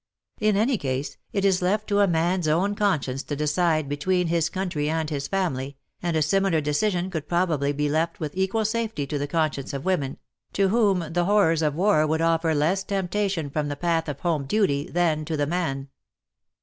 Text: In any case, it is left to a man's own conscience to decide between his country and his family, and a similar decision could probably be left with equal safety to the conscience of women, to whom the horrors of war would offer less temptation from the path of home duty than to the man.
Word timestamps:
In 0.39 0.57
any 0.57 0.79
case, 0.79 1.17
it 1.31 1.45
is 1.45 1.61
left 1.61 1.85
to 1.89 1.99
a 1.99 2.07
man's 2.07 2.47
own 2.47 2.73
conscience 2.73 3.21
to 3.21 3.35
decide 3.35 3.87
between 3.87 4.25
his 4.29 4.49
country 4.49 4.89
and 4.89 5.07
his 5.07 5.27
family, 5.27 5.77
and 6.01 6.17
a 6.17 6.23
similar 6.23 6.59
decision 6.59 7.11
could 7.11 7.27
probably 7.29 7.71
be 7.71 7.87
left 7.87 8.19
with 8.19 8.35
equal 8.35 8.65
safety 8.65 9.05
to 9.05 9.19
the 9.19 9.27
conscience 9.27 9.73
of 9.73 9.85
women, 9.85 10.17
to 10.53 10.69
whom 10.69 11.13
the 11.13 11.25
horrors 11.25 11.61
of 11.61 11.75
war 11.75 12.07
would 12.07 12.19
offer 12.19 12.55
less 12.55 12.83
temptation 12.83 13.51
from 13.51 13.67
the 13.67 13.75
path 13.75 14.09
of 14.09 14.21
home 14.21 14.45
duty 14.45 14.89
than 14.89 15.23
to 15.23 15.37
the 15.37 15.45
man. 15.45 15.87